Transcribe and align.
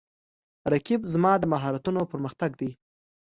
رقیب 0.73 1.01
زما 1.13 1.33
د 1.39 1.43
مهارتونو 1.53 2.01
پر 2.09 2.19
مختګ 2.25 2.51
دی 2.61 2.71